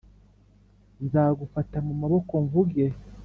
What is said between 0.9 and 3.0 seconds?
nzagufata mu maboko mvuge